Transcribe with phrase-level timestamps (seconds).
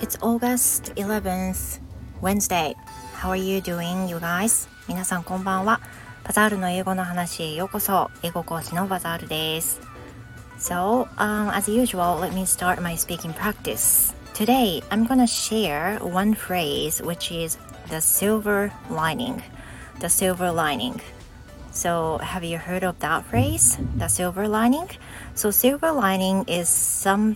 [0.00, 1.78] It's August 11th,
[2.22, 2.74] Wednesday.
[3.14, 4.68] How are you doing, you guys?
[4.88, 5.80] 皆さんこんばんは。
[6.24, 8.10] バザールの英語の話へようこそ。
[8.22, 9.80] 英語講師のバザールです。
[10.58, 14.14] So, um, as usual, let me start my speaking practice.
[14.34, 17.58] Today, I'm gonna share one phrase which is
[17.90, 19.42] the silver lining.
[20.00, 21.00] The silver lining.
[21.75, 23.77] So, have you heard of that phrase?
[23.97, 24.87] The silver lining?
[25.35, 27.35] So, silver lining is some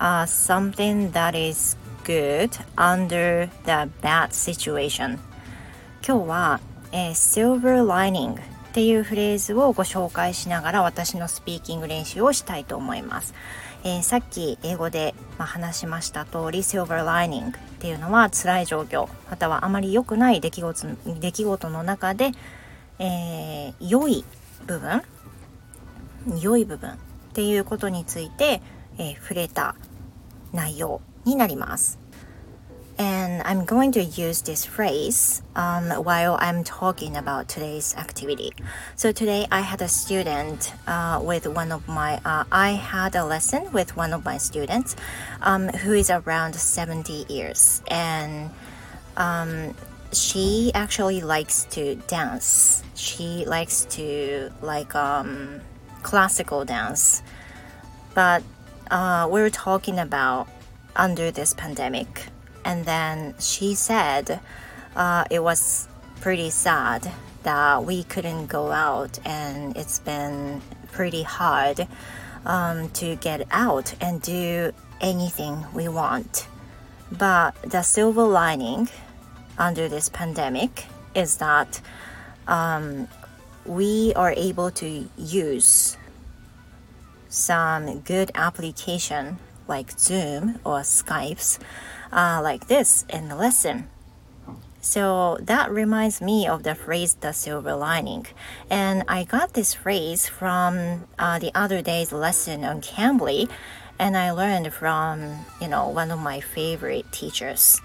[0.00, 5.18] uh, something that is good under the bad situation
[6.04, 6.60] 今日は、
[6.90, 8.38] えー、silver lining っ
[8.72, 13.32] ていうフレーズをご紹介しながら私のスピーキング練習をしたいと思います、
[13.84, 20.88] えー、さっき英語で、まあ、話しました通り silver lining っていうのは辛い状況またはあまり良くない出来事
[21.20, 22.32] 出来事の中で、
[22.99, 24.23] えー、良い
[24.65, 25.03] 部分
[26.41, 26.95] 良い部分っ
[27.33, 28.61] ていうことについて、
[28.97, 29.75] えー、触れた
[30.53, 32.03] 内容になります。
[32.97, 38.51] And I'm going to use this phrase um, while I'm talking about today's activity.
[38.95, 43.25] So today I had a student uh, with one of my, uh, I had a
[43.25, 44.95] lesson with one of my students
[45.41, 47.81] um, who is around 70 years.
[47.87, 48.51] And
[49.17, 49.73] um,
[50.12, 52.82] she actually likes to dance.
[52.94, 55.60] She likes to like um,
[56.02, 57.22] classical dance.
[58.14, 58.42] But
[58.90, 60.48] uh, we were talking about
[60.96, 62.26] under this pandemic,
[62.64, 64.40] and then she said
[64.96, 65.88] uh, it was
[66.20, 67.10] pretty sad
[67.42, 71.86] that we couldn't go out, and it's been pretty hard
[72.44, 76.48] um, to get out and do anything we want.
[77.12, 78.88] But the silver lining
[79.58, 81.80] under this pandemic is that
[82.46, 83.08] um,
[83.64, 85.96] we are able to use
[87.28, 91.58] some good application like Zoom or Skypes
[92.12, 93.88] uh, like this in the lesson.
[94.80, 98.26] So that reminds me of the phrase the silver lining.
[98.70, 103.50] And I got this phrase from uh, the other day's lesson on Cambly,
[103.98, 107.80] and I learned from, you know, one of my favorite teachers.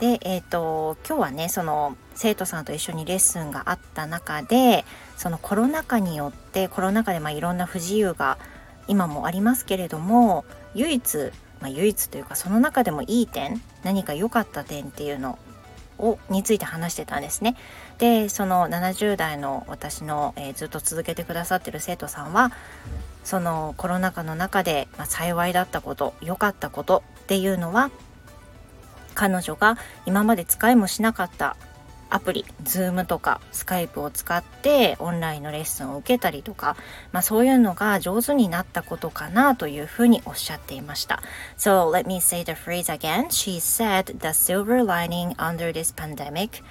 [0.00, 4.86] で、えっ、ー、と、今日はね、その生徒さんと一緒にレッスンがあった中で、
[5.18, 8.38] そのコロナ禍によって、コロナ禍でまあいろんな不自由が
[8.88, 11.18] 今もありますけれども、唯一、
[11.60, 15.38] まあ、唯一というかその中でもいい点、何か良かった点っていうの
[15.98, 17.56] をについて話してたんですね。
[17.98, 22.52] で、その70代の私の、えー、ずっと続けてくださってる生徒さんは、
[23.22, 27.90] そのコロナ禍の中で、まあ、幸いだったこと、良かったことっていうのは、
[29.20, 29.76] 彼女が
[30.06, 31.54] 今まで使いもしなかった
[32.08, 36.74] アプリ Zoom とか Skype を使ってオンラインのレッスンを受けたりとか、
[37.12, 41.20] まあ、そういうのが上手になったことかなというふうにおっしゃっていました
[41.58, 46.62] So let me say the phrase again She said the silver lining under this pandemic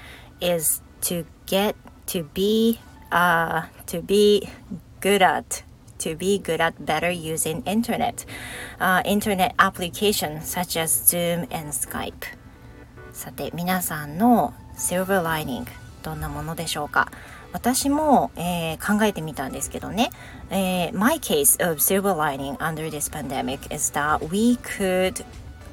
[0.42, 1.76] is to get
[2.08, 2.80] to be
[3.12, 4.50] uh, to be
[5.02, 5.64] good at
[6.00, 8.26] to be good at better using internet,
[8.80, 12.39] uh, internet applications such as Zoom and Skype.
[13.20, 15.66] さて皆さんの Silver Lining
[16.04, 17.12] どんなものでしょうか
[17.52, 20.10] 私も、えー、考えてみたんですけどね、
[20.50, 25.26] えー、My case of silver lining under this pandemic is that we could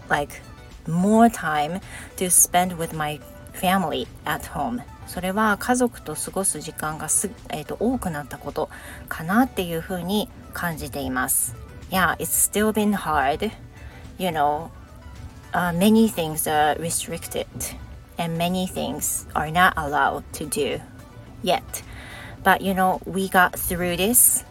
[0.09, 0.43] like
[0.89, 1.81] more time
[2.17, 3.21] to spend with my
[3.53, 8.69] family at home それは家族と過ごす時間がす、えーと、多くなったこと
[9.09, 11.55] かなっていうふうに感じています。
[11.91, 13.53] Yeah, it's still been hard.
[14.19, 14.71] You know,
[15.54, 17.48] uh, many things are restricted
[18.18, 20.80] and many things are not allowed to do
[21.42, 21.84] yet.
[22.44, 24.44] But you know, we got through this.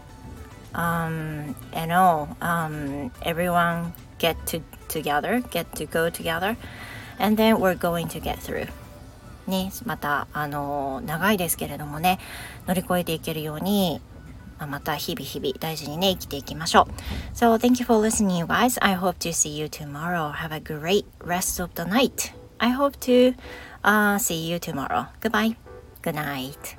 [0.75, 6.57] Um, you know, um, everyone get to together, get to go together,
[7.19, 8.67] and then we're going to get through.
[9.47, 12.19] ね、またあの長いですけれどもね
[12.69, 14.01] 乗り越えていけるように
[14.67, 20.53] また日々日々大事にね生きていきましょう So thank you for listening you guys I hope to see you tomorrow have
[20.55, 23.35] a great rest of the night I hope to
[23.83, 25.57] uh, see you tomorrow goodbye
[26.03, 26.77] good night